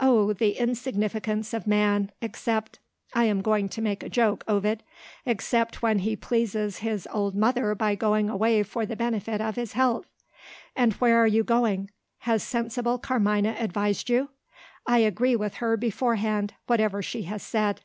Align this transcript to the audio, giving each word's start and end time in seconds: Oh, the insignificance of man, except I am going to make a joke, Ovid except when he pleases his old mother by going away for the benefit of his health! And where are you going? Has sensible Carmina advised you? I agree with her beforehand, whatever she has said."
Oh, 0.00 0.32
the 0.32 0.52
insignificance 0.52 1.52
of 1.52 1.66
man, 1.66 2.12
except 2.22 2.78
I 3.12 3.24
am 3.24 3.42
going 3.42 3.68
to 3.70 3.82
make 3.82 4.04
a 4.04 4.08
joke, 4.08 4.44
Ovid 4.46 4.84
except 5.26 5.82
when 5.82 5.98
he 5.98 6.14
pleases 6.14 6.78
his 6.78 7.08
old 7.12 7.34
mother 7.34 7.74
by 7.74 7.96
going 7.96 8.30
away 8.30 8.62
for 8.62 8.86
the 8.86 8.94
benefit 8.94 9.40
of 9.40 9.56
his 9.56 9.72
health! 9.72 10.06
And 10.76 10.92
where 11.02 11.16
are 11.18 11.26
you 11.26 11.42
going? 11.42 11.90
Has 12.18 12.44
sensible 12.44 12.98
Carmina 13.00 13.56
advised 13.58 14.08
you? 14.08 14.30
I 14.86 14.98
agree 14.98 15.34
with 15.34 15.54
her 15.54 15.76
beforehand, 15.76 16.54
whatever 16.68 17.02
she 17.02 17.22
has 17.22 17.42
said." 17.42 17.80